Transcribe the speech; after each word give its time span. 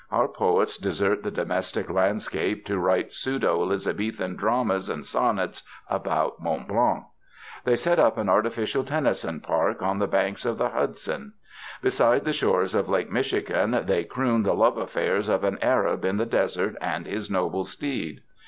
Our 0.09 0.27
poets 0.27 0.79
desert 0.79 1.21
the 1.21 1.29
domestic 1.29 1.87
landscape 1.87 2.65
to 2.65 2.79
write 2.79 3.11
pseudo 3.13 3.61
Elizabethan 3.61 4.35
dramas 4.35 4.89
and 4.89 5.05
sonnets 5.05 5.61
about 5.91 6.41
Mont 6.41 6.67
Blanc. 6.67 7.03
They 7.65 7.75
set 7.75 7.99
up 7.99 8.17
an 8.17 8.27
artificial 8.27 8.83
Tennyson 8.83 9.41
park 9.41 9.83
on 9.83 9.99
the 9.99 10.07
banks 10.07 10.43
of 10.43 10.57
the 10.57 10.69
Hudson. 10.69 11.33
Beside 11.83 12.25
the 12.25 12.33
shores 12.33 12.73
of 12.73 12.89
Lake 12.89 13.11
Michigan 13.11 13.79
they 13.85 14.03
croon 14.03 14.41
the 14.41 14.55
love 14.55 14.79
affairs 14.79 15.29
of 15.29 15.43
an 15.43 15.59
Arab 15.61 16.03
in 16.03 16.17
the 16.17 16.25
desert 16.25 16.75
and 16.81 17.05
his 17.05 17.29
noble 17.29 17.63
steed. 17.63 18.21